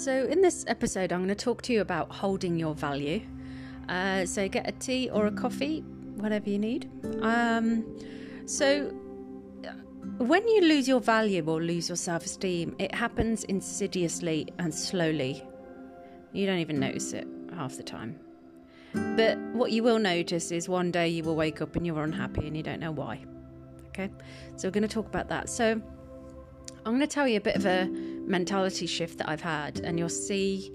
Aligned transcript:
So, 0.00 0.24
in 0.24 0.40
this 0.40 0.64
episode, 0.66 1.12
I'm 1.12 1.18
going 1.18 1.28
to 1.28 1.34
talk 1.34 1.60
to 1.60 1.74
you 1.74 1.82
about 1.82 2.10
holding 2.10 2.58
your 2.58 2.74
value. 2.74 3.20
Uh, 3.86 4.24
so, 4.24 4.48
get 4.48 4.66
a 4.66 4.72
tea 4.72 5.10
or 5.10 5.26
a 5.26 5.30
coffee, 5.30 5.80
whatever 6.16 6.48
you 6.48 6.58
need. 6.58 6.88
Um, 7.20 7.84
so, 8.46 8.84
when 10.16 10.48
you 10.48 10.62
lose 10.62 10.88
your 10.88 11.00
value 11.00 11.44
or 11.46 11.60
lose 11.60 11.90
your 11.90 11.96
self 11.96 12.24
esteem, 12.24 12.74
it 12.78 12.94
happens 12.94 13.44
insidiously 13.44 14.48
and 14.58 14.74
slowly. 14.74 15.46
You 16.32 16.46
don't 16.46 16.60
even 16.60 16.80
notice 16.80 17.12
it 17.12 17.28
half 17.54 17.76
the 17.76 17.82
time. 17.82 18.18
But 18.94 19.36
what 19.52 19.70
you 19.70 19.82
will 19.82 19.98
notice 19.98 20.50
is 20.50 20.66
one 20.66 20.90
day 20.90 21.08
you 21.08 21.24
will 21.24 21.36
wake 21.36 21.60
up 21.60 21.76
and 21.76 21.86
you're 21.86 22.02
unhappy 22.02 22.46
and 22.46 22.56
you 22.56 22.62
don't 22.62 22.80
know 22.80 22.90
why. 22.90 23.22
Okay, 23.88 24.08
so 24.56 24.66
we're 24.66 24.72
going 24.72 24.80
to 24.80 24.88
talk 24.88 25.08
about 25.08 25.28
that. 25.28 25.50
So, 25.50 25.72
I'm 26.86 26.96
going 26.96 27.00
to 27.00 27.06
tell 27.06 27.28
you 27.28 27.36
a 27.36 27.42
bit 27.42 27.56
of 27.56 27.66
a 27.66 28.09
mentality 28.26 28.86
shift 28.86 29.18
that 29.18 29.28
I've 29.28 29.40
had, 29.40 29.80
and 29.80 29.98
you'll 29.98 30.08
see 30.08 30.72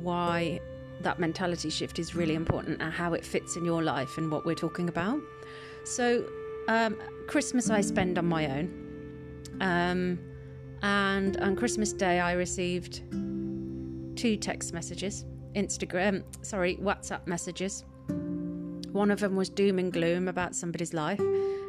why 0.00 0.60
that 1.00 1.18
mentality 1.18 1.70
shift 1.70 1.98
is 1.98 2.14
really 2.14 2.34
important 2.34 2.80
and 2.80 2.92
how 2.92 3.14
it 3.14 3.24
fits 3.24 3.56
in 3.56 3.64
your 3.64 3.82
life 3.82 4.18
and 4.18 4.30
what 4.30 4.44
we're 4.44 4.54
talking 4.54 4.88
about. 4.88 5.20
So, 5.84 6.24
um, 6.68 6.96
Christmas 7.26 7.70
I 7.70 7.80
spend 7.80 8.18
on 8.18 8.26
my 8.26 8.46
own, 8.46 9.46
um, 9.60 10.18
and 10.82 11.36
on 11.38 11.56
Christmas 11.56 11.92
Day 11.92 12.20
I 12.20 12.32
received 12.32 13.02
two 14.16 14.36
text 14.36 14.72
messages, 14.72 15.24
Instagram, 15.54 16.22
sorry, 16.42 16.76
WhatsApp 16.76 17.26
messages. 17.26 17.84
One 18.92 19.10
of 19.10 19.20
them 19.20 19.36
was 19.36 19.48
doom 19.48 19.78
and 19.78 19.92
gloom 19.92 20.28
about 20.28 20.54
somebody's 20.54 20.92
life, 20.92 21.20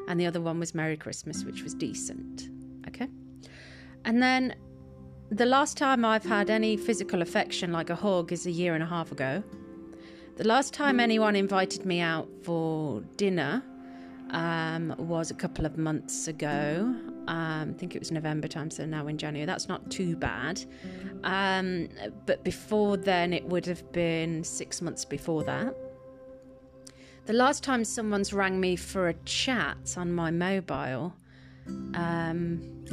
and 0.08 0.20
the 0.20 0.26
other 0.26 0.42
one 0.42 0.59
was 0.59 0.76
Merry 0.76 0.98
Christmas, 0.98 1.44
which 1.44 1.64
was 1.64 1.73
decent. 1.73 2.50
Okay. 2.88 3.08
And 4.05 4.22
then 4.22 4.55
the 5.31 5.45
last 5.45 5.77
time 5.77 6.05
I've 6.05 6.25
had 6.25 6.49
any 6.49 6.77
physical 6.77 7.21
affection 7.21 7.71
like 7.71 7.89
a 7.89 7.95
hug 7.95 8.31
is 8.31 8.45
a 8.45 8.52
year 8.52 8.73
and 8.73 8.83
a 8.83 8.88
half 8.88 9.11
ago. 9.11 9.43
The 10.35 10.43
last 10.43 10.73
time 10.73 10.99
anyone 10.99 11.35
invited 11.35 11.85
me 11.85 11.99
out 11.99 12.27
for 12.43 13.02
dinner 13.17 13.63
um, 14.31 14.95
was 14.97 15.31
a 15.31 15.33
couple 15.35 15.66
of 15.66 15.77
months 15.77 16.27
ago. 16.27 16.95
Um, 17.27 17.69
I 17.69 17.73
think 17.77 17.95
it 17.95 17.99
was 17.99 18.11
November 18.11 18.47
time, 18.47 18.69
so 18.71 18.85
now 18.85 19.07
in 19.07 19.17
January. 19.17 19.45
That's 19.45 19.67
not 19.67 19.89
too 19.91 20.16
bad. 20.16 20.63
Um, 21.23 21.89
but 22.25 22.44
before 22.44 22.97
then, 22.97 23.31
it 23.31 23.45
would 23.45 23.66
have 23.66 23.91
been 23.91 24.44
six 24.44 24.81
months 24.81 25.05
before 25.05 25.44
that. 25.44 25.75
The 27.25 27.33
last 27.33 27.63
time 27.63 27.85
someone's 27.85 28.33
rang 28.33 28.59
me 28.59 28.75
for 28.75 29.07
a 29.07 29.13
chat 29.23 29.95
on 29.95 30.11
my 30.11 30.31
mobile 30.31 31.13
um, 31.67 32.86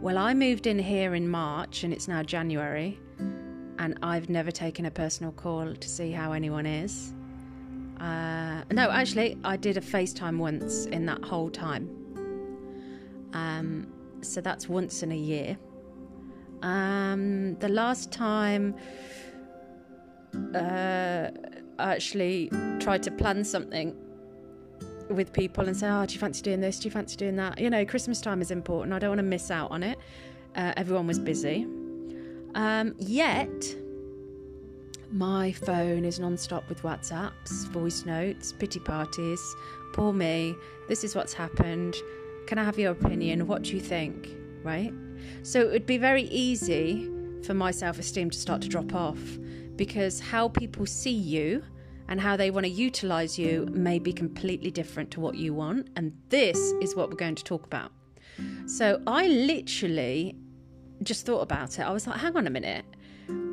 well, 0.00 0.18
I 0.18 0.34
moved 0.34 0.66
in 0.66 0.78
here 0.78 1.14
in 1.14 1.28
March 1.28 1.84
and 1.84 1.92
it's 1.92 2.08
now 2.08 2.22
January, 2.22 2.98
and 3.78 3.98
I've 4.02 4.28
never 4.28 4.50
taken 4.50 4.86
a 4.86 4.90
personal 4.90 5.32
call 5.32 5.74
to 5.74 5.88
see 5.88 6.10
how 6.10 6.32
anyone 6.32 6.66
is. 6.66 7.14
Uh, 8.00 8.62
no, 8.70 8.90
actually, 8.90 9.38
I 9.44 9.56
did 9.56 9.76
a 9.76 9.80
FaceTime 9.80 10.38
once 10.38 10.86
in 10.86 11.06
that 11.06 11.24
whole 11.24 11.50
time. 11.50 11.88
Um, 13.32 13.92
so 14.20 14.40
that's 14.40 14.68
once 14.68 15.02
in 15.02 15.12
a 15.12 15.16
year. 15.16 15.56
Um, 16.62 17.56
the 17.58 17.68
last 17.68 18.10
time 18.10 18.74
uh, 20.54 21.30
I 21.78 21.94
actually 21.94 22.50
tried 22.80 23.02
to 23.04 23.10
plan 23.10 23.44
something 23.44 23.94
with 25.10 25.32
people 25.32 25.66
and 25.66 25.76
say, 25.76 25.88
"Oh, 25.88 26.06
do 26.06 26.14
you 26.14 26.20
fancy 26.20 26.42
doing 26.42 26.60
this? 26.60 26.78
Do 26.78 26.88
you 26.88 26.90
fancy 26.90 27.16
doing 27.16 27.36
that?" 27.36 27.60
You 27.60 27.70
know, 27.70 27.84
Christmas 27.84 28.20
time 28.20 28.40
is 28.40 28.50
important. 28.50 28.92
I 28.92 28.98
don't 28.98 29.10
want 29.10 29.18
to 29.18 29.24
miss 29.24 29.50
out 29.50 29.70
on 29.70 29.82
it. 29.82 29.98
Uh, 30.56 30.72
everyone 30.76 31.06
was 31.06 31.18
busy. 31.18 31.66
Um, 32.54 32.94
yet, 32.98 33.76
my 35.10 35.52
phone 35.52 36.04
is 36.04 36.18
non-stop 36.18 36.68
with 36.68 36.82
WhatsApps, 36.82 37.68
voice 37.68 38.04
notes, 38.04 38.52
pity 38.52 38.80
parties. 38.80 39.40
Poor 39.92 40.12
me. 40.12 40.54
This 40.88 41.04
is 41.04 41.14
what's 41.14 41.32
happened. 41.32 41.96
Can 42.46 42.58
I 42.58 42.64
have 42.64 42.78
your 42.78 42.92
opinion? 42.92 43.46
What 43.46 43.62
do 43.62 43.74
you 43.74 43.80
think? 43.80 44.28
Right. 44.62 44.92
So 45.42 45.60
it 45.60 45.70
would 45.70 45.86
be 45.86 45.98
very 45.98 46.24
easy 46.24 47.10
for 47.44 47.54
my 47.54 47.70
self-esteem 47.70 48.30
to 48.30 48.38
start 48.38 48.62
to 48.62 48.68
drop 48.68 48.94
off 48.94 49.20
because 49.76 50.20
how 50.20 50.48
people 50.48 50.86
see 50.86 51.12
you 51.12 51.62
and 52.08 52.20
how 52.20 52.36
they 52.36 52.50
want 52.50 52.64
to 52.64 52.70
utilize 52.70 53.38
you 53.38 53.66
may 53.72 53.98
be 53.98 54.12
completely 54.12 54.70
different 54.70 55.10
to 55.12 55.20
what 55.20 55.36
you 55.36 55.54
want. 55.54 55.88
And 55.96 56.12
this 56.28 56.58
is 56.80 56.94
what 56.94 57.08
we're 57.08 57.16
going 57.16 57.34
to 57.34 57.44
talk 57.44 57.64
about. 57.64 57.92
So 58.66 59.00
I 59.06 59.28
literally 59.28 60.36
just 61.02 61.26
thought 61.26 61.40
about 61.40 61.78
it. 61.78 61.82
I 61.82 61.90
was 61.90 62.06
like, 62.06 62.18
hang 62.18 62.36
on 62.36 62.46
a 62.46 62.50
minute. 62.50 62.84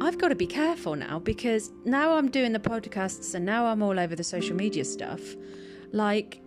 I've 0.02 0.18
got 0.18 0.30
to 0.30 0.36
be 0.36 0.48
careful 0.48 0.96
now 0.96 1.20
because 1.20 1.72
now 1.86 2.16
I'm 2.16 2.30
doing 2.30 2.52
the 2.52 2.60
podcasts 2.60 3.36
and 3.36 3.46
now 3.46 3.66
I'm 3.66 3.82
all 3.82 4.00
over 4.00 4.16
the 4.16 4.24
social 4.24 4.56
media 4.56 4.84
stuff. 4.84 5.22
Like, 5.94 6.42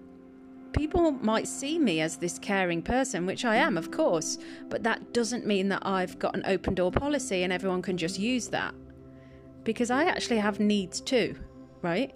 people 0.72 1.12
might 1.12 1.48
see 1.48 1.78
me 1.78 2.00
as 2.00 2.16
this 2.16 2.38
caring 2.38 2.82
person, 2.82 3.24
which 3.24 3.44
I 3.44 3.56
am, 3.56 3.78
of 3.78 3.90
course, 3.90 4.38
but 4.68 4.82
that 4.82 5.14
doesn't 5.14 5.46
mean 5.46 5.68
that 5.68 5.86
I've 5.86 6.18
got 6.18 6.34
an 6.34 6.42
open 6.46 6.74
door 6.74 6.90
policy 6.90 7.44
and 7.44 7.52
everyone 7.52 7.80
can 7.80 7.96
just 7.96 8.18
use 8.18 8.48
that. 8.48 8.74
Because 9.62 9.90
I 9.90 10.04
actually 10.04 10.38
have 10.38 10.60
needs 10.60 11.00
too 11.00 11.36
right? 11.84 12.12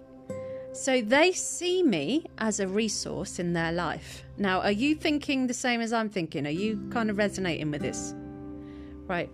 So 0.73 1.01
they 1.01 1.31
see 1.31 1.83
me 1.83 2.25
as 2.39 2.59
a 2.59 2.67
resource 2.67 3.39
in 3.39 3.53
their 3.53 3.71
life. 3.71 4.23
Now, 4.37 4.61
are 4.61 4.71
you 4.71 4.95
thinking 4.95 5.47
the 5.47 5.53
same 5.53 5.79
as 5.79 5.93
I'm 5.93 6.09
thinking? 6.09 6.45
Are 6.45 6.51
you 6.51 6.89
kind 6.91 7.09
of 7.09 7.17
resonating 7.17 7.71
with 7.71 7.81
this? 7.81 8.13
Right. 9.07 9.29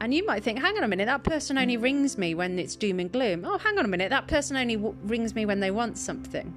And 0.00 0.14
you 0.14 0.24
might 0.24 0.42
think, 0.42 0.58
hang 0.58 0.76
on 0.76 0.84
a 0.84 0.88
minute, 0.88 1.06
that 1.06 1.24
person 1.24 1.58
only 1.58 1.76
rings 1.76 2.16
me 2.16 2.34
when 2.34 2.58
it's 2.58 2.76
doom 2.76 3.00
and 3.00 3.12
gloom. 3.12 3.44
Oh, 3.44 3.58
hang 3.58 3.78
on 3.78 3.84
a 3.84 3.88
minute, 3.88 4.10
that 4.10 4.28
person 4.28 4.56
only 4.56 4.76
w- 4.76 4.96
rings 5.02 5.34
me 5.34 5.44
when 5.44 5.60
they 5.60 5.70
want 5.70 5.98
something, 5.98 6.54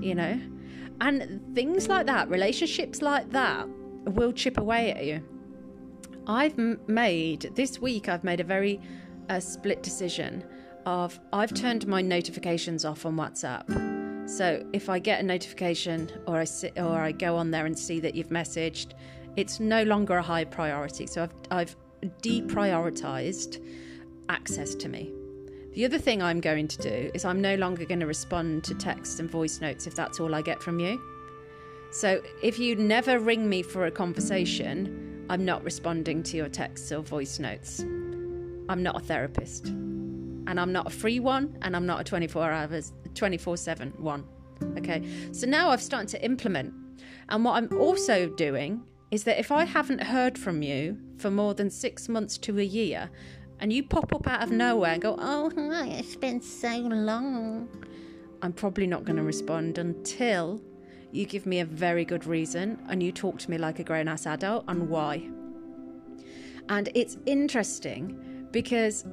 you 0.00 0.14
know? 0.14 0.40
And 1.00 1.42
things 1.54 1.88
like 1.88 2.06
that, 2.06 2.28
relationships 2.28 3.02
like 3.02 3.30
that, 3.30 3.68
will 4.04 4.32
chip 4.32 4.58
away 4.58 4.92
at 4.92 5.04
you. 5.04 5.24
I've 6.28 6.56
made, 6.88 7.50
this 7.56 7.80
week, 7.80 8.08
I've 8.08 8.22
made 8.22 8.38
a 8.38 8.44
very 8.44 8.80
uh, 9.28 9.40
split 9.40 9.82
decision 9.82 10.44
of 10.86 11.18
I've 11.32 11.52
turned 11.54 11.86
my 11.86 12.02
notifications 12.02 12.84
off 12.84 13.06
on 13.06 13.16
WhatsApp. 13.16 14.28
So 14.28 14.64
if 14.72 14.88
I 14.88 14.98
get 14.98 15.20
a 15.20 15.22
notification 15.22 16.10
or 16.26 16.40
I 16.40 16.46
or 16.76 17.00
I 17.00 17.12
go 17.12 17.36
on 17.36 17.50
there 17.50 17.66
and 17.66 17.78
see 17.78 18.00
that 18.00 18.14
you've 18.14 18.28
messaged, 18.28 18.92
it's 19.36 19.60
no 19.60 19.82
longer 19.84 20.16
a 20.16 20.22
high 20.22 20.44
priority. 20.44 21.06
So 21.06 21.22
I've 21.22 21.34
I've 21.50 21.76
deprioritized 22.22 23.64
access 24.28 24.74
to 24.76 24.88
me. 24.88 25.12
The 25.72 25.84
other 25.84 25.98
thing 25.98 26.22
I'm 26.22 26.40
going 26.40 26.68
to 26.68 26.78
do 26.78 27.10
is 27.14 27.24
I'm 27.24 27.40
no 27.40 27.54
longer 27.54 27.84
going 27.84 28.00
to 28.00 28.06
respond 28.06 28.64
to 28.64 28.74
texts 28.74 29.20
and 29.20 29.30
voice 29.30 29.60
notes 29.60 29.86
if 29.86 29.94
that's 29.94 30.20
all 30.20 30.34
I 30.34 30.42
get 30.42 30.62
from 30.62 30.80
you. 30.80 31.00
So 31.90 32.20
if 32.42 32.58
you 32.58 32.76
never 32.76 33.18
ring 33.18 33.48
me 33.48 33.62
for 33.62 33.86
a 33.86 33.90
conversation, 33.90 35.24
I'm 35.30 35.44
not 35.44 35.64
responding 35.64 36.22
to 36.24 36.36
your 36.36 36.48
texts 36.48 36.92
or 36.92 37.02
voice 37.02 37.38
notes. 37.38 37.80
I'm 38.68 38.82
not 38.82 38.96
a 38.96 39.00
therapist 39.00 39.72
and 40.48 40.58
I'm 40.58 40.72
not 40.72 40.86
a 40.86 40.90
free 40.90 41.20
one, 41.20 41.56
and 41.62 41.76
I'm 41.76 41.86
not 41.86 42.00
a 42.00 42.04
24 42.04 42.50
hours, 42.50 42.92
24 43.14 43.56
7 43.58 43.92
one. 43.98 44.24
Okay, 44.78 45.06
so 45.30 45.46
now 45.46 45.70
I've 45.70 45.82
started 45.82 46.08
to 46.08 46.24
implement. 46.24 46.72
And 47.28 47.44
what 47.44 47.52
I'm 47.52 47.78
also 47.78 48.28
doing 48.30 48.82
is 49.10 49.24
that 49.24 49.38
if 49.38 49.52
I 49.52 49.64
haven't 49.64 50.02
heard 50.02 50.38
from 50.38 50.62
you 50.62 50.98
for 51.18 51.30
more 51.30 51.52
than 51.52 51.70
six 51.70 52.08
months 52.08 52.38
to 52.38 52.58
a 52.58 52.62
year, 52.62 53.10
and 53.60 53.72
you 53.72 53.82
pop 53.82 54.12
up 54.14 54.26
out 54.26 54.42
of 54.42 54.50
nowhere 54.50 54.92
and 54.92 55.02
go, 55.02 55.16
Oh, 55.20 55.52
it's 55.54 56.16
been 56.16 56.40
so 56.40 56.78
long, 56.78 57.68
I'm 58.40 58.54
probably 58.54 58.86
not 58.86 59.04
going 59.04 59.16
to 59.16 59.22
respond 59.22 59.76
until 59.76 60.62
you 61.12 61.26
give 61.26 61.44
me 61.44 61.60
a 61.60 61.64
very 61.66 62.04
good 62.04 62.26
reason 62.26 62.82
and 62.88 63.02
you 63.02 63.12
talk 63.12 63.38
to 63.38 63.50
me 63.50 63.58
like 63.58 63.80
a 63.80 63.84
grown 63.84 64.08
ass 64.08 64.26
adult 64.26 64.64
on 64.66 64.88
why. 64.88 65.28
And 66.70 66.88
it's 66.94 67.18
interesting 67.26 68.46
because 68.50 69.04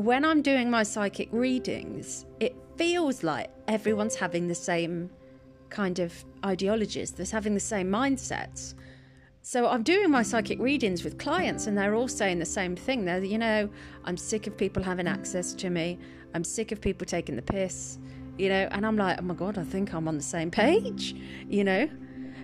when 0.00 0.24
I'm 0.24 0.42
doing 0.42 0.70
my 0.70 0.82
psychic 0.82 1.28
readings, 1.32 2.26
it 2.40 2.56
feels 2.76 3.22
like 3.22 3.50
everyone's 3.68 4.16
having 4.16 4.48
the 4.48 4.54
same 4.54 5.10
kind 5.70 5.98
of 5.98 6.24
ideologies, 6.44 7.12
they're 7.12 7.26
having 7.26 7.54
the 7.54 7.60
same 7.60 7.90
mindsets. 7.90 8.74
So 9.42 9.68
I'm 9.68 9.82
doing 9.82 10.10
my 10.10 10.22
psychic 10.22 10.58
readings 10.58 11.04
with 11.04 11.18
clients, 11.18 11.66
and 11.66 11.76
they're 11.76 11.94
all 11.94 12.08
saying 12.08 12.38
the 12.38 12.46
same 12.46 12.74
thing. 12.76 13.04
They're, 13.04 13.22
you 13.22 13.36
know, 13.36 13.68
I'm 14.04 14.16
sick 14.16 14.46
of 14.46 14.56
people 14.56 14.82
having 14.82 15.06
access 15.06 15.52
to 15.54 15.68
me. 15.68 15.98
I'm 16.32 16.44
sick 16.44 16.72
of 16.72 16.80
people 16.80 17.06
taking 17.06 17.36
the 17.36 17.42
piss, 17.42 17.98
you 18.38 18.48
know. 18.48 18.68
And 18.70 18.86
I'm 18.86 18.96
like, 18.96 19.18
oh 19.18 19.22
my 19.22 19.34
god, 19.34 19.58
I 19.58 19.64
think 19.64 19.92
I'm 19.92 20.08
on 20.08 20.16
the 20.16 20.22
same 20.22 20.50
page, 20.50 21.14
you 21.48 21.62
know. 21.62 21.90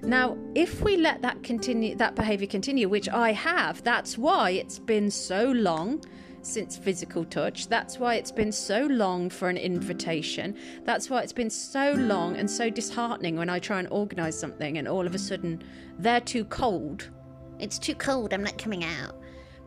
Now, 0.02 0.36
if 0.54 0.82
we 0.82 0.96
let 0.96 1.22
that 1.22 1.42
continue, 1.42 1.94
that 1.96 2.16
behaviour 2.16 2.46
continue, 2.46 2.88
which 2.88 3.08
I 3.08 3.32
have, 3.32 3.82
that's 3.82 4.18
why 4.18 4.50
it's 4.50 4.78
been 4.78 5.10
so 5.10 5.50
long 5.52 6.02
since 6.42 6.76
physical 6.76 7.24
touch. 7.24 7.68
That's 7.68 7.98
why 7.98 8.14
it's 8.14 8.32
been 8.32 8.52
so 8.52 8.86
long 8.86 9.30
for 9.30 9.48
an 9.48 9.56
invitation. 9.56 10.56
That's 10.84 11.10
why 11.10 11.22
it's 11.22 11.32
been 11.32 11.50
so 11.50 11.92
long 11.92 12.36
and 12.36 12.50
so 12.50 12.70
disheartening 12.70 13.36
when 13.36 13.48
I 13.50 13.58
try 13.58 13.78
and 13.78 13.88
organise 13.90 14.38
something 14.38 14.78
and 14.78 14.88
all 14.88 15.06
of 15.06 15.14
a 15.14 15.18
sudden 15.18 15.62
they're 15.98 16.20
too 16.20 16.44
cold. 16.46 17.10
It's 17.58 17.78
too 17.78 17.94
cold, 17.94 18.32
I'm 18.32 18.42
not 18.42 18.58
coming 18.58 18.84
out. 18.84 19.16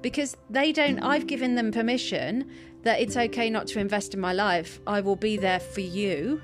because 0.03 0.35
they 0.49 0.71
don't 0.71 0.99
I've 0.99 1.25
given 1.27 1.55
them 1.55 1.71
permission 1.71 2.51
that 2.83 2.99
it's 2.99 3.15
okay 3.17 3.49
not 3.49 3.65
to 3.67 3.79
invest 3.79 4.13
in 4.13 4.19
my 4.19 4.33
life. 4.33 4.79
I 4.85 4.99
will 4.99 5.15
be 5.15 5.37
there 5.37 5.59
for 5.61 5.79
you, 5.79 6.41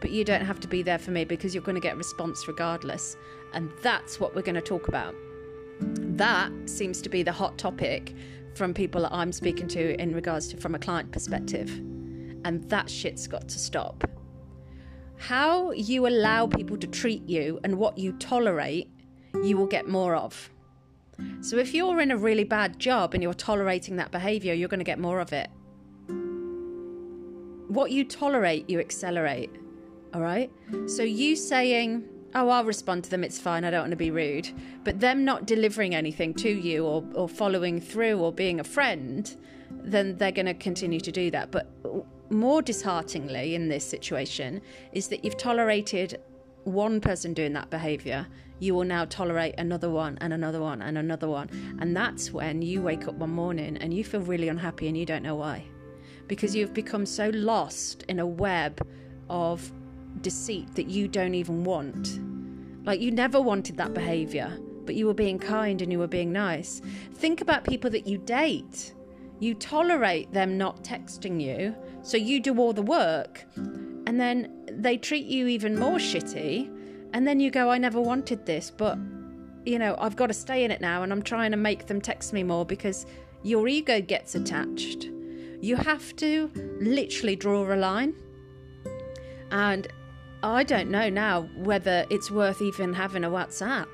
but 0.00 0.10
you 0.10 0.22
don't 0.24 0.44
have 0.44 0.60
to 0.60 0.68
be 0.68 0.82
there 0.82 0.98
for 0.98 1.10
me 1.10 1.24
because 1.24 1.54
you're 1.54 1.64
going 1.64 1.74
to 1.76 1.80
get 1.80 1.94
a 1.94 1.96
response 1.96 2.46
regardless. 2.46 3.16
And 3.54 3.70
that's 3.82 4.20
what 4.20 4.36
we're 4.36 4.42
going 4.42 4.54
to 4.56 4.60
talk 4.60 4.88
about. 4.88 5.14
That 5.80 6.52
seems 6.66 7.00
to 7.02 7.08
be 7.08 7.22
the 7.22 7.32
hot 7.32 7.56
topic 7.56 8.14
from 8.58 8.74
people 8.74 9.02
that 9.02 9.12
I'm 9.12 9.32
speaking 9.32 9.68
to 9.68 9.98
in 10.02 10.12
regards 10.12 10.48
to 10.48 10.56
from 10.56 10.74
a 10.74 10.78
client 10.78 11.12
perspective. 11.12 11.70
And 12.44 12.68
that 12.68 12.90
shit's 12.90 13.26
got 13.26 13.48
to 13.48 13.58
stop. 13.58 14.04
How 15.16 15.70
you 15.70 16.06
allow 16.06 16.46
people 16.46 16.76
to 16.76 16.86
treat 16.86 17.26
you 17.28 17.60
and 17.64 17.78
what 17.78 17.96
you 17.96 18.12
tolerate, 18.12 18.90
you 19.44 19.56
will 19.56 19.66
get 19.66 19.88
more 19.88 20.14
of. 20.14 20.50
So 21.40 21.56
if 21.56 21.74
you're 21.74 22.00
in 22.00 22.10
a 22.10 22.16
really 22.16 22.44
bad 22.44 22.78
job 22.78 23.14
and 23.14 23.22
you're 23.22 23.34
tolerating 23.34 23.96
that 23.96 24.10
behavior, 24.10 24.54
you're 24.54 24.68
going 24.68 24.78
to 24.80 24.84
get 24.84 24.98
more 24.98 25.20
of 25.20 25.32
it. 25.32 25.48
What 27.68 27.90
you 27.90 28.04
tolerate, 28.04 28.68
you 28.70 28.80
accelerate. 28.80 29.50
All 30.14 30.20
right? 30.20 30.50
So 30.86 31.02
you 31.02 31.36
saying, 31.36 32.08
oh, 32.34 32.48
I'll 32.48 32.64
respond 32.64 33.04
to 33.04 33.10
them, 33.10 33.24
it's 33.24 33.38
fine, 33.38 33.64
I 33.64 33.70
don't 33.70 33.82
want 33.82 33.92
to 33.92 33.96
be 33.96 34.10
rude, 34.10 34.50
but 34.84 35.00
them 35.00 35.24
not 35.24 35.46
delivering 35.46 35.94
anything 35.94 36.34
to 36.34 36.48
you 36.48 36.84
or, 36.84 37.04
or 37.14 37.28
following 37.28 37.80
through 37.80 38.18
or 38.18 38.32
being 38.32 38.60
a 38.60 38.64
friend, 38.64 39.34
then 39.70 40.16
they're 40.16 40.32
going 40.32 40.46
to 40.46 40.54
continue 40.54 41.00
to 41.00 41.12
do 41.12 41.30
that. 41.30 41.50
But 41.50 41.70
more 42.30 42.62
dishearteningly 42.62 43.54
in 43.54 43.68
this 43.68 43.84
situation 43.84 44.60
is 44.92 45.08
that 45.08 45.24
you've 45.24 45.36
tolerated 45.36 46.20
one 46.64 47.00
person 47.00 47.32
doing 47.32 47.54
that 47.54 47.70
behavior, 47.70 48.26
you 48.58 48.74
will 48.74 48.84
now 48.84 49.04
tolerate 49.04 49.54
another 49.58 49.88
one 49.88 50.18
and 50.20 50.32
another 50.32 50.60
one 50.60 50.82
and 50.82 50.98
another 50.98 51.28
one. 51.28 51.48
And 51.80 51.96
that's 51.96 52.32
when 52.32 52.60
you 52.62 52.82
wake 52.82 53.08
up 53.08 53.14
one 53.14 53.30
morning 53.30 53.76
and 53.78 53.94
you 53.94 54.04
feel 54.04 54.20
really 54.20 54.48
unhappy 54.48 54.88
and 54.88 54.96
you 54.96 55.06
don't 55.06 55.22
know 55.22 55.36
why. 55.36 55.64
Because 56.26 56.54
you've 56.54 56.74
become 56.74 57.06
so 57.06 57.30
lost 57.30 58.04
in 58.08 58.18
a 58.18 58.26
web 58.26 58.86
of 59.30 59.72
deceit 60.20 60.74
that 60.74 60.88
you 60.88 61.08
don't 61.08 61.34
even 61.34 61.64
want. 61.64 62.20
Like 62.84 63.00
you 63.00 63.10
never 63.10 63.40
wanted 63.40 63.76
that 63.76 63.94
behavior, 63.94 64.58
but 64.84 64.94
you 64.94 65.06
were 65.06 65.14
being 65.14 65.38
kind 65.38 65.82
and 65.82 65.92
you 65.92 65.98
were 65.98 66.06
being 66.06 66.32
nice. 66.32 66.80
Think 67.14 67.40
about 67.40 67.64
people 67.64 67.90
that 67.90 68.06
you 68.06 68.18
date. 68.18 68.94
You 69.40 69.54
tolerate 69.54 70.32
them 70.32 70.58
not 70.58 70.82
texting 70.82 71.40
you, 71.40 71.76
so 72.02 72.16
you 72.16 72.40
do 72.40 72.58
all 72.58 72.72
the 72.72 72.82
work, 72.82 73.44
and 73.56 74.18
then 74.18 74.66
they 74.72 74.96
treat 74.96 75.26
you 75.26 75.46
even 75.46 75.78
more 75.78 75.98
shitty, 75.98 76.68
and 77.12 77.26
then 77.26 77.38
you 77.38 77.50
go, 77.50 77.70
I 77.70 77.78
never 77.78 78.00
wanted 78.00 78.46
this, 78.46 78.70
but 78.70 78.98
you 79.64 79.78
know, 79.78 79.94
I've 79.98 80.16
got 80.16 80.28
to 80.28 80.34
stay 80.34 80.64
in 80.64 80.70
it 80.70 80.80
now, 80.80 81.02
and 81.02 81.12
I'm 81.12 81.22
trying 81.22 81.50
to 81.52 81.56
make 81.56 81.86
them 81.86 82.00
text 82.00 82.32
me 82.32 82.42
more 82.42 82.64
because 82.64 83.06
your 83.42 83.68
ego 83.68 84.00
gets 84.00 84.34
attached. 84.34 85.04
You 85.60 85.76
have 85.76 86.16
to 86.16 86.50
literally 86.80 87.36
draw 87.36 87.72
a 87.72 87.76
line. 87.76 88.14
And 89.50 89.86
I 90.42 90.62
don't 90.62 90.90
know 90.90 91.08
now 91.08 91.48
whether 91.56 92.06
it's 92.10 92.30
worth 92.30 92.62
even 92.62 92.92
having 92.92 93.24
a 93.24 93.30
WhatsApp 93.30 93.88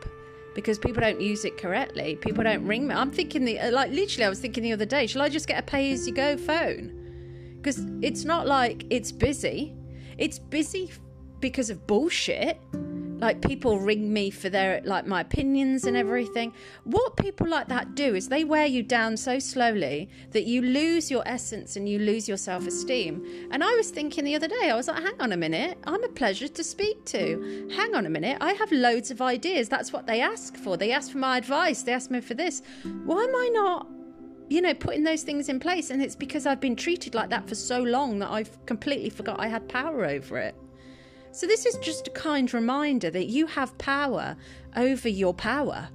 because 0.55 0.79
people 0.79 1.01
don't 1.01 1.21
use 1.21 1.45
it 1.45 1.57
correctly. 1.59 2.17
People 2.17 2.45
don't 2.45 2.67
ring 2.67 2.87
me. 2.87 2.95
I'm 2.95 3.11
thinking 3.11 3.45
the 3.45 3.59
uh, 3.59 3.73
like 3.73 3.91
literally 3.91 4.25
I 4.25 4.29
was 4.29 4.41
thinking 4.41 4.63
the 4.63 4.73
other 4.73 4.85
day, 4.85 5.07
shall 5.07 5.23
I 5.23 5.29
just 5.29 5.49
get 5.49 5.59
a 5.59 5.63
pay 5.63 5.93
as 5.93 6.07
you 6.07 6.15
go 6.15 6.37
phone? 6.37 7.57
Because 7.57 7.85
it's 8.03 8.25
not 8.25 8.47
like 8.47 8.85
it's 8.91 9.11
busy. 9.11 9.75
It's 10.19 10.39
busy 10.39 10.93
because 11.41 11.71
of 11.71 11.87
bullshit 11.87 12.59
like 13.25 13.41
people 13.41 13.79
ring 13.79 14.13
me 14.13 14.29
for 14.29 14.51
their 14.51 14.83
like 14.85 15.07
my 15.07 15.23
opinions 15.23 15.85
and 15.85 15.97
everything. 15.97 16.53
What 16.85 17.17
people 17.17 17.49
like 17.49 17.69
that 17.69 17.95
do 17.95 18.15
is 18.15 18.29
they 18.29 18.45
wear 18.45 18.67
you 18.67 18.83
down 18.83 19.17
so 19.17 19.39
slowly 19.39 20.11
that 20.33 20.45
you 20.45 20.61
lose 20.61 21.11
your 21.11 21.27
essence 21.27 21.77
and 21.77 21.89
you 21.89 21.99
lose 21.99 22.29
your 22.29 22.37
self-esteem. 22.37 23.49
And 23.51 23.65
i 23.65 23.73
was 23.77 23.89
thinking 23.91 24.25
the 24.25 24.35
other 24.35 24.47
day 24.47 24.69
i 24.71 24.75
was 24.75 24.89
like 24.89 25.03
hang 25.03 25.19
on 25.21 25.33
a 25.33 25.39
minute 25.39 25.79
i'm 25.85 26.05
a 26.05 26.09
pleasure 26.09 26.49
to 26.49 26.63
speak 26.63 27.03
to. 27.07 27.67
Hang 27.75 27.95
on 27.95 28.05
a 28.05 28.11
minute 28.11 28.37
i 28.43 28.53
have 28.53 28.71
loads 28.71 29.11
of 29.11 29.23
ideas. 29.23 29.71
That's 29.71 29.91
what 29.91 30.07
they 30.07 30.21
ask 30.21 30.57
for. 30.57 30.77
They 30.77 30.93
ask 30.93 31.11
for 31.11 31.19
my 31.19 31.39
advice. 31.39 31.83
They 31.83 31.95
ask 31.95 32.11
me 32.11 32.21
for 32.21 32.35
this. 32.35 32.63
Why 33.07 33.25
am 33.25 33.35
i 33.35 33.49
not 33.49 33.87
you 34.51 34.61
know, 34.61 34.75
putting 34.75 35.05
those 35.05 35.23
things 35.23 35.49
in 35.49 35.59
place. 35.59 35.89
And 35.89 36.03
it's 36.03 36.15
because 36.15 36.45
I've 36.45 36.61
been 36.61 36.77
treated 36.77 37.15
like 37.15 37.31
that 37.31 37.49
for 37.49 37.55
so 37.55 37.83
long 37.83 38.19
that 38.19 38.31
I've 38.31 38.53
completely 38.67 39.09
forgot 39.09 39.41
I 39.41 39.49
had 39.49 39.67
power 39.71 40.05
over 40.05 40.37
it. 40.37 40.55
So, 41.35 41.49
this 41.49 41.67
is 41.67 41.77
just 41.79 42.07
a 42.07 42.11
kind 42.13 42.55
reminder 42.55 43.11
that 43.11 43.27
you 43.27 43.49
have 43.49 43.77
power 43.77 44.37
over 44.77 45.09
your 45.09 45.35
power. 45.35 45.89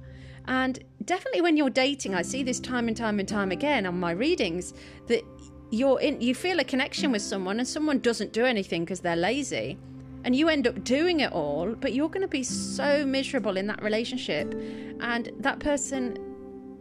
And 0.46 0.78
definitely 1.06 1.40
when 1.40 1.56
you're 1.56 1.70
dating, 1.70 2.14
I 2.14 2.20
see 2.20 2.42
this 2.42 2.60
time 2.60 2.88
and 2.88 2.96
time 2.96 3.18
and 3.18 3.26
time 3.26 3.50
again 3.50 3.86
on 3.86 3.98
my 3.98 4.10
readings 4.10 4.74
that 5.06 5.22
you're 5.70 5.98
in, 5.98 6.20
you 6.20 6.34
feel 6.34 6.60
a 6.60 6.64
connection 6.64 7.10
with 7.10 7.22
someone 7.22 7.58
and 7.58 7.66
someone 7.66 8.00
doesn't 8.00 8.34
do 8.34 8.44
anything 8.44 8.84
because 8.84 9.00
they're 9.00 9.16
lazy. 9.16 9.78
And 10.24 10.36
you 10.36 10.50
end 10.50 10.66
up 10.66 10.84
doing 10.84 11.20
it 11.20 11.32
all, 11.32 11.74
but 11.74 11.94
you're 11.94 12.10
going 12.10 12.20
to 12.20 12.28
be 12.28 12.42
so 12.42 13.06
miserable 13.06 13.56
in 13.56 13.66
that 13.68 13.82
relationship. 13.82 14.52
And 15.00 15.30
that 15.38 15.58
person 15.58 16.18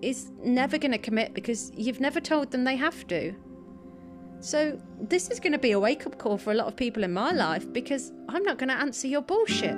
is 0.02 0.32
never 0.44 0.78
going 0.78 0.92
to 0.92 0.98
commit 0.98 1.34
because 1.34 1.72
you've 1.78 2.02
never 2.02 2.20
told 2.20 2.52
them 2.52 2.66
they 2.66 2.76
have 2.76 3.08
to. 3.08 3.34
So, 4.42 4.80
this 5.02 5.30
is 5.30 5.40
going 5.40 5.52
to 5.52 5.60
be 5.60 5.72
a 5.72 5.80
wake 5.80 6.08
up 6.08 6.18
call 6.18 6.38
for 6.38 6.52
a 6.52 6.56
lot 6.56 6.68
of 6.68 6.76
people 6.78 7.04
in 7.04 7.12
my 7.12 7.32
life 7.32 7.72
because 7.74 8.14
I'm 8.30 8.44
not 8.44 8.58
going 8.58 8.70
to 8.70 8.76
answer 8.76 9.08
your 9.08 9.22
bullshit. 9.22 9.78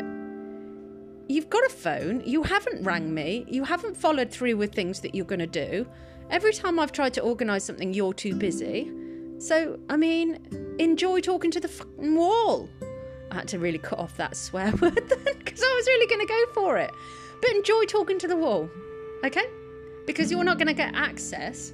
You've 1.27 1.49
got 1.49 1.65
a 1.65 1.69
phone, 1.69 2.21
you 2.25 2.43
haven't 2.43 2.83
rang 2.83 3.11
me, 3.11 3.45
you 3.47 3.63
haven't 3.63 3.97
followed 3.97 4.29
through 4.29 4.57
with 4.57 4.73
things 4.73 4.99
that 4.99 5.15
you're 5.15 5.25
going 5.25 5.39
to 5.39 5.47
do. 5.47 5.87
Every 6.29 6.53
time 6.53 6.79
I've 6.79 6.91
tried 6.91 7.13
to 7.15 7.21
organise 7.21 7.63
something, 7.63 7.93
you're 7.93 8.13
too 8.13 8.35
busy. 8.35 8.91
So, 9.39 9.79
I 9.89 9.97
mean, 9.97 10.75
enjoy 10.77 11.21
talking 11.21 11.49
to 11.51 11.59
the 11.59 11.67
fucking 11.67 12.15
wall. 12.15 12.69
I 13.31 13.35
had 13.35 13.47
to 13.49 13.59
really 13.59 13.79
cut 13.79 13.97
off 13.97 14.15
that 14.17 14.35
swear 14.35 14.71
word 14.81 15.09
then 15.09 15.37
because 15.39 15.63
I 15.63 15.75
was 15.75 15.87
really 15.87 16.05
going 16.05 16.21
to 16.21 16.27
go 16.27 16.45
for 16.53 16.77
it. 16.77 16.91
But 17.41 17.51
enjoy 17.51 17.85
talking 17.85 18.19
to 18.19 18.27
the 18.27 18.35
wall, 18.35 18.69
okay? 19.25 19.45
Because 20.05 20.29
you're 20.29 20.43
not 20.43 20.59
going 20.59 20.67
to 20.67 20.73
get 20.73 20.93
access 20.93 21.73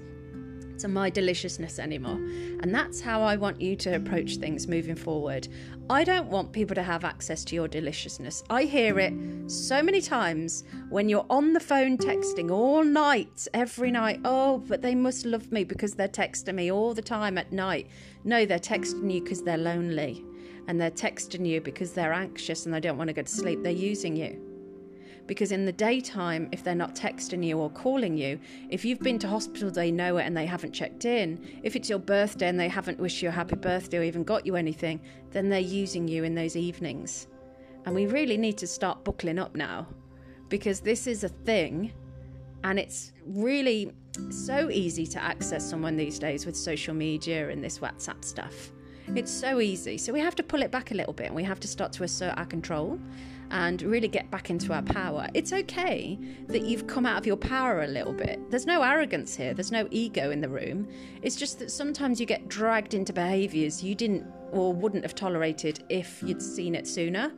to 0.78 0.88
my 0.88 1.10
deliciousness 1.10 1.80
anymore. 1.80 2.18
And 2.62 2.74
that's 2.74 3.02
how 3.02 3.22
I 3.22 3.36
want 3.36 3.60
you 3.62 3.76
to 3.78 3.96
approach 3.96 4.38
things 4.38 4.68
moving 4.68 4.96
forward. 4.96 5.48
I 5.90 6.04
don't 6.04 6.28
want 6.28 6.52
people 6.52 6.76
to 6.76 6.84
have 6.84 7.04
access 7.04 7.44
to 7.46 7.56
your 7.56 7.68
deliciousness. 7.68 8.44
I 8.50 8.64
hear 8.64 9.00
it 9.00 9.14
so 9.50 9.82
many 9.82 10.02
times 10.02 10.64
when 10.90 11.10
you're 11.10 11.26
on 11.30 11.54
the 11.54 11.60
phone 11.60 11.98
texting 11.98 12.52
all 12.52 12.84
night, 12.84 13.48
every 13.54 13.92
night. 13.92 14.20
Oh, 14.26 14.60
but 14.60 14.82
they 14.82 14.96
must 14.96 15.26
love 15.26 15.52
me 15.52 15.64
because 15.64 15.94
they're 15.94 16.08
texting 16.08 16.56
me 16.56 16.72
all 16.72 16.94
the 16.94 17.02
time 17.02 17.38
at 17.38 17.52
night. 17.52 17.88
No, 18.24 18.46
they're 18.46 18.60
texting 18.60 19.14
you 19.14 19.22
because 19.22 19.44
they're 19.44 19.58
lonely. 19.58 20.24
And 20.68 20.82
they're 20.82 20.92
texting 20.92 21.48
you 21.48 21.62
because 21.62 21.94
they're 21.94 22.14
anxious 22.14 22.66
and 22.66 22.74
they 22.74 22.82
don't 22.82 22.98
want 22.98 23.08
to 23.08 23.14
go 23.14 23.22
to 23.22 23.32
sleep. 23.32 23.64
They're 23.64 23.72
using 23.72 24.18
you 24.18 24.47
because 25.28 25.52
in 25.52 25.66
the 25.66 25.72
daytime, 25.72 26.48
if 26.52 26.64
they're 26.64 26.74
not 26.74 26.96
texting 26.96 27.46
you 27.46 27.60
or 27.60 27.70
calling 27.70 28.18
you, 28.18 28.40
if 28.70 28.86
you've 28.86 29.00
been 29.00 29.20
to 29.20 29.28
hospital, 29.28 29.70
they 29.70 29.92
know 29.92 30.18
it 30.18 30.24
and 30.24 30.36
they 30.36 30.46
haven't 30.46 30.72
checked 30.72 31.06
in. 31.06 31.60
If 31.64 31.76
it's 31.76 31.90
your 31.90 32.00
birthday 32.00 32.48
and 32.48 32.60
they 32.60 32.70
haven't 32.70 33.00
wished 33.00 33.22
you 33.22 33.30
a 33.30 33.32
happy 33.32 33.58
birthday 33.58 33.98
or 33.98 34.04
even 34.04 34.24
got 34.24 34.46
you 34.46 34.56
anything, 34.56 35.02
then 35.32 35.50
they're 35.50 35.60
using 35.60 36.08
you 36.08 36.24
in 36.24 36.34
those 36.34 36.56
evenings. 36.56 37.28
And 37.86 37.94
we 37.94 38.08
really 38.08 38.38
need 38.38 38.58
to 38.60 38.68
start 38.68 39.04
buckling 39.04 39.38
up 39.38 39.56
now 39.56 39.86
because 40.50 40.80
this 40.80 41.08
is 41.08 41.24
a 41.24 41.30
thing 41.30 41.92
and 42.64 42.80
it's 42.80 43.12
really 43.26 43.92
so 44.30 44.70
easy 44.70 45.06
to 45.08 45.24
access 45.24 45.70
someone 45.70 45.96
these 45.96 46.18
days 46.18 46.46
with 46.46 46.56
social 46.56 46.94
media 46.94 47.50
and 47.50 47.64
this 47.64 47.80
WhatsApp 47.80 48.24
stuff. 48.24 48.72
It's 49.16 49.32
so 49.32 49.62
easy. 49.62 49.98
So 49.98 50.12
we 50.12 50.20
have 50.20 50.36
to 50.36 50.44
pull 50.44 50.62
it 50.64 50.72
back 50.72 50.92
a 50.92 50.94
little 50.94 51.14
bit 51.14 51.28
and 51.28 51.36
we 51.36 51.44
have 51.44 51.60
to 51.62 51.68
start 51.68 51.94
to 51.94 52.04
assert 52.04 52.34
our 52.38 52.46
control 52.46 53.00
and 53.52 53.82
really 53.82 54.08
get 54.08 54.30
back 54.32 54.50
into 54.50 54.74
our 54.74 54.82
power. 54.82 55.28
It's 55.34 55.54
okay 55.54 56.20
that 56.48 56.64
you've 56.64 56.88
come 56.88 57.06
out 57.06 57.18
of 57.18 57.26
your 57.26 57.38
power 57.38 57.84
a 57.84 57.88
little 57.88 58.14
bit. 58.14 58.50
There's 58.50 58.66
no 58.66 58.82
arrogance 58.84 59.36
here, 59.36 59.54
there's 59.54 59.72
no 59.72 59.88
ego 59.92 60.32
in 60.32 60.42
the 60.42 60.50
room. 60.50 60.88
It's 61.22 61.36
just 61.36 61.60
that 61.60 61.72
sometimes 61.72 62.20
you 62.20 62.26
get 62.26 62.48
dragged 62.48 62.94
into 62.94 63.14
behaviors 63.14 63.84
you 63.84 63.96
didn't 63.96 64.26
or 64.52 64.74
wouldn't 64.74 65.04
have 65.04 65.16
tolerated 65.16 65.84
if 65.90 66.22
you'd 66.24 66.42
seen 66.42 66.76
it 66.76 66.88
sooner, 66.88 67.32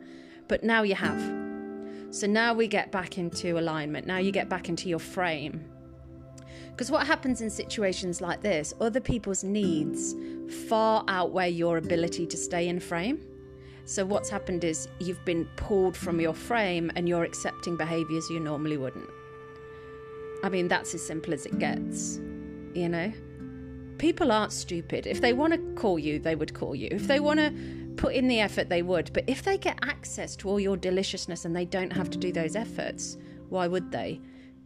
but 0.48 0.62
now 0.62 0.82
you 0.82 0.94
have. 0.94 1.20
So 2.10 2.26
now 2.26 2.54
we 2.54 2.66
get 2.66 2.90
back 2.90 3.18
into 3.18 3.58
alignment. 3.58 4.06
Now 4.06 4.18
you 4.18 4.32
get 4.32 4.48
back 4.48 4.68
into 4.68 4.88
your 4.88 4.98
frame. 4.98 5.64
Because 6.70 6.90
what 6.90 7.06
happens 7.06 7.40
in 7.40 7.50
situations 7.50 8.20
like 8.20 8.40
this, 8.40 8.72
other 8.80 9.00
people's 9.00 9.44
needs 9.44 10.14
far 10.68 11.04
outweigh 11.08 11.50
your 11.50 11.76
ability 11.76 12.26
to 12.26 12.36
stay 12.36 12.68
in 12.68 12.80
frame. 12.80 13.20
So, 13.90 14.06
what's 14.06 14.30
happened 14.30 14.62
is 14.62 14.86
you've 15.00 15.24
been 15.24 15.46
pulled 15.56 15.96
from 15.96 16.20
your 16.20 16.32
frame 16.32 16.92
and 16.94 17.08
you're 17.08 17.24
accepting 17.24 17.76
behaviors 17.76 18.30
you 18.30 18.38
normally 18.38 18.76
wouldn't. 18.76 19.10
I 20.44 20.48
mean, 20.48 20.68
that's 20.68 20.94
as 20.94 21.04
simple 21.04 21.34
as 21.34 21.44
it 21.44 21.58
gets, 21.58 22.18
you 22.72 22.88
know? 22.88 23.12
People 23.98 24.30
aren't 24.30 24.52
stupid. 24.52 25.08
If 25.08 25.20
they 25.20 25.32
want 25.32 25.54
to 25.54 25.58
call 25.74 25.98
you, 25.98 26.20
they 26.20 26.36
would 26.36 26.54
call 26.54 26.76
you. 26.76 26.86
If 26.92 27.08
they 27.08 27.18
want 27.18 27.40
to 27.40 27.52
put 27.96 28.14
in 28.14 28.28
the 28.28 28.38
effort, 28.38 28.68
they 28.68 28.82
would. 28.82 29.12
But 29.12 29.24
if 29.26 29.42
they 29.42 29.58
get 29.58 29.80
access 29.82 30.36
to 30.36 30.48
all 30.48 30.60
your 30.60 30.76
deliciousness 30.76 31.44
and 31.44 31.56
they 31.56 31.64
don't 31.64 31.92
have 31.92 32.10
to 32.10 32.16
do 32.16 32.30
those 32.30 32.54
efforts, 32.54 33.18
why 33.48 33.66
would 33.66 33.90
they? 33.90 34.20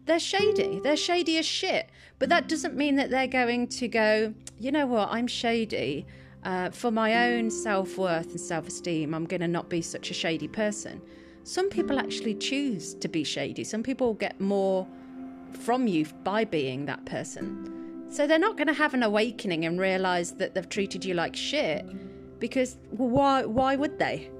they're 0.06 0.20
shady. 0.20 0.80
They're 0.80 0.96
shady 0.96 1.38
as 1.38 1.46
shit. 1.46 1.88
But 2.18 2.28
that 2.28 2.48
doesn't 2.48 2.76
mean 2.76 2.96
that 2.96 3.10
they're 3.10 3.26
going 3.26 3.68
to 3.68 3.88
go, 3.88 4.34
you 4.58 4.70
know 4.70 4.86
what, 4.86 5.08
I'm 5.10 5.26
shady. 5.26 6.06
Uh, 6.44 6.70
for 6.70 6.90
my 6.90 7.32
own 7.32 7.50
self 7.50 7.96
worth 7.96 8.30
and 8.30 8.40
self 8.40 8.68
esteem, 8.68 9.14
I'm 9.14 9.24
going 9.24 9.40
to 9.40 9.48
not 9.48 9.68
be 9.68 9.80
such 9.80 10.10
a 10.10 10.14
shady 10.14 10.48
person. 10.48 11.00
Some 11.42 11.68
people 11.68 11.98
actually 11.98 12.34
choose 12.34 12.94
to 12.94 13.08
be 13.08 13.24
shady. 13.24 13.64
Some 13.64 13.82
people 13.82 14.14
get 14.14 14.40
more 14.40 14.86
from 15.60 15.86
you 15.86 16.06
by 16.22 16.44
being 16.44 16.86
that 16.86 17.04
person. 17.06 18.06
So 18.10 18.26
they're 18.26 18.38
not 18.38 18.56
going 18.56 18.68
to 18.68 18.74
have 18.74 18.94
an 18.94 19.02
awakening 19.02 19.64
and 19.64 19.80
realize 19.80 20.32
that 20.32 20.54
they've 20.54 20.68
treated 20.68 21.04
you 21.04 21.14
like 21.14 21.34
shit 21.34 21.84
because 22.38 22.76
why 22.90 23.44
why 23.44 23.76
would 23.76 23.98
they? 23.98 24.30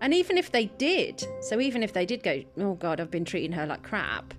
And 0.00 0.12
even 0.14 0.36
if 0.38 0.52
they 0.52 0.66
did, 0.66 1.26
so 1.40 1.60
even 1.60 1.82
if 1.82 1.92
they 1.92 2.06
did 2.06 2.22
go, 2.22 2.42
oh 2.58 2.74
god, 2.74 3.00
I've 3.00 3.10
been 3.10 3.24
treating 3.24 3.52
her 3.52 3.66
like 3.66 3.82
crap. 3.82 4.34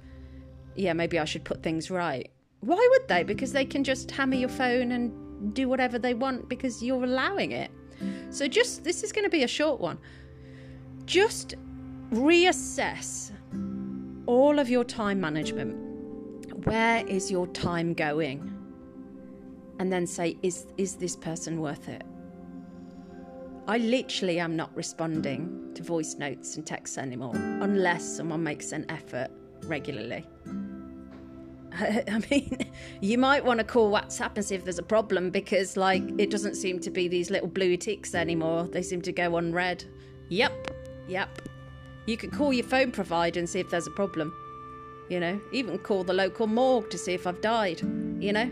Yeah, 0.76 0.94
maybe 0.94 1.18
I 1.18 1.26
should 1.26 1.44
put 1.44 1.64
things 1.64 1.90
right. 1.90 2.30
Why 2.62 2.88
would 2.92 3.08
they? 3.08 3.24
Because 3.24 3.52
they 3.52 3.66
can 3.66 3.84
just 3.84 4.12
hammer 4.12 4.36
your 4.36 4.50
phone 4.50 4.92
and 4.92 5.12
do 5.54 5.68
whatever 5.70 6.00
they 6.00 6.14
want 6.14 6.50
because 6.50 6.82
you're 6.82 7.04
allowing 7.04 7.52
it. 7.52 7.72
So, 8.30 8.48
just 8.48 8.84
this 8.84 9.04
is 9.04 9.12
going 9.12 9.24
to 9.24 9.30
be 9.30 9.44
a 9.44 9.48
short 9.48 9.80
one. 9.80 9.98
Just 11.06 11.56
reassess 12.12 13.32
all 14.26 14.60
of 14.60 14.70
your 14.70 14.84
time 14.84 15.20
management. 15.20 15.76
Where 16.66 17.06
is 17.08 17.32
your 17.32 17.48
time 17.48 17.94
going? 17.94 18.54
And 19.80 19.92
then 19.92 20.08
say, 20.08 20.38
is, 20.42 20.68
is 20.78 20.96
this 20.96 21.16
person 21.16 21.62
worth 21.62 21.88
it? 21.88 22.04
I 23.68 23.78
literally 23.78 24.40
am 24.40 24.56
not 24.56 24.76
responding 24.76 25.72
to 25.76 25.84
voice 25.84 26.16
notes 26.16 26.56
and 26.56 26.66
texts 26.66 26.98
anymore 26.98 27.36
unless 27.36 28.04
someone 28.04 28.42
makes 28.42 28.72
an 28.72 28.86
effort 28.90 29.30
regularly. 29.64 30.26
I 31.80 32.22
mean, 32.30 32.72
you 33.02 33.18
might 33.18 33.44
want 33.44 33.60
to 33.60 33.64
call 33.64 33.92
WhatsApp 33.92 34.32
and 34.36 34.46
see 34.46 34.56
if 34.56 34.64
there's 34.64 34.80
a 34.80 34.84
problem 34.84 35.30
because, 35.30 35.78
like, 35.78 36.04
it 36.18 36.30
doesn't 36.30 36.56
seem 36.56 36.80
to 36.80 36.90
be 36.90 37.08
these 37.08 37.30
little 37.30 37.48
blue 37.48 37.78
ticks 37.78 38.16
anymore. 38.16 38.64
They 38.64 38.82
seem 38.82 39.02
to 39.04 39.12
go 39.12 39.36
on 39.36 39.54
red. 39.54 39.84
Yep, 40.30 40.72
yep. 41.08 41.30
You 42.06 42.18
could 42.18 42.32
call 42.32 42.54
your 42.54 42.66
phone 42.66 42.92
provider 42.92 43.40
and 43.40 43.50
see 43.50 43.60
if 43.60 43.70
there's 43.70 43.88
a 43.88 43.92
problem. 43.92 44.34
You 45.10 45.20
know, 45.20 45.40
even 45.52 45.78
call 45.80 46.04
the 46.04 46.14
local 46.14 46.48
morgue 46.48 46.90
to 46.90 46.98
see 46.98 47.14
if 47.14 47.28
I've 47.28 47.42
died, 47.42 47.82
you 48.22 48.34
know? 48.34 48.52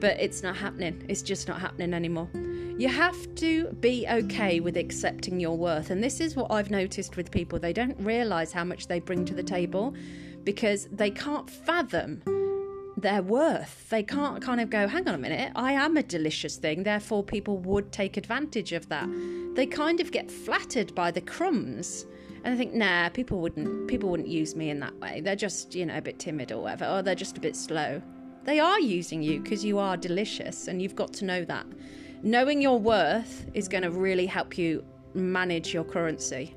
But 0.00 0.20
it's 0.20 0.42
not 0.42 0.56
happening. 0.56 1.04
It's 1.08 1.22
just 1.22 1.48
not 1.48 1.60
happening 1.60 1.92
anymore. 1.92 2.28
You 2.78 2.88
have 2.88 3.34
to 3.36 3.72
be 3.80 4.06
okay 4.08 4.60
with 4.60 4.76
accepting 4.76 5.40
your 5.40 5.56
worth. 5.56 5.90
And 5.90 6.02
this 6.02 6.20
is 6.20 6.36
what 6.36 6.52
I've 6.52 6.70
noticed 6.70 7.16
with 7.16 7.32
people. 7.32 7.58
They 7.58 7.72
don't 7.72 7.98
realize 7.98 8.52
how 8.52 8.62
much 8.62 8.86
they 8.86 9.00
bring 9.00 9.24
to 9.24 9.34
the 9.34 9.42
table 9.42 9.94
because 10.44 10.88
they 10.92 11.10
can't 11.10 11.50
fathom 11.50 12.22
their 13.00 13.22
worth. 13.22 13.88
They 13.88 14.02
can't 14.02 14.36
mm-hmm. 14.36 14.44
kind 14.44 14.60
of 14.60 14.70
go, 14.70 14.86
hang 14.88 15.08
on 15.08 15.14
a 15.14 15.18
minute, 15.18 15.52
I 15.54 15.72
am 15.72 15.96
a 15.96 16.02
delicious 16.02 16.56
thing, 16.56 16.82
therefore 16.82 17.22
people 17.22 17.58
would 17.58 17.92
take 17.92 18.16
advantage 18.16 18.72
of 18.72 18.88
that. 18.88 19.08
They 19.54 19.66
kind 19.66 20.00
of 20.00 20.12
get 20.12 20.30
flattered 20.30 20.94
by 20.94 21.10
the 21.10 21.20
crumbs. 21.20 22.06
And 22.44 22.54
I 22.54 22.56
think, 22.56 22.72
nah, 22.72 23.08
people 23.08 23.40
wouldn't 23.40 23.88
people 23.88 24.08
wouldn't 24.08 24.28
use 24.28 24.54
me 24.54 24.70
in 24.70 24.78
that 24.80 24.94
way. 25.00 25.20
They're 25.20 25.36
just, 25.36 25.74
you 25.74 25.84
know, 25.86 25.98
a 25.98 26.02
bit 26.02 26.18
timid 26.18 26.52
or 26.52 26.62
whatever, 26.62 26.86
or 26.86 27.02
they're 27.02 27.14
just 27.14 27.36
a 27.36 27.40
bit 27.40 27.56
slow. 27.56 28.00
They 28.44 28.60
are 28.60 28.80
using 28.80 29.22
you 29.22 29.40
because 29.40 29.64
you 29.64 29.78
are 29.78 29.96
delicious 29.96 30.68
and 30.68 30.80
you've 30.80 30.94
got 30.94 31.12
to 31.14 31.24
know 31.24 31.44
that. 31.44 31.66
Knowing 32.22 32.62
your 32.62 32.78
worth 32.78 33.46
is 33.54 33.68
going 33.68 33.82
to 33.82 33.90
really 33.90 34.26
help 34.26 34.56
you 34.56 34.84
manage 35.14 35.74
your 35.74 35.84
currency. 35.84 36.54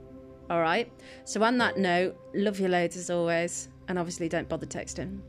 All 0.50 0.62
right. 0.62 0.91
So, 1.24 1.43
on 1.43 1.57
that 1.60 1.77
note, 1.77 2.17
love 2.33 2.60
you 2.60 2.67
loads 2.67 2.98
as 2.98 3.10
always. 3.10 3.69
And 3.88 3.98
obviously, 3.98 4.29
don't 4.29 4.48
bother 4.48 4.65
texting. 4.65 5.19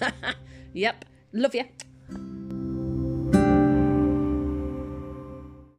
Yep. 0.74 1.04
Love 1.32 1.54
you. 1.54 1.64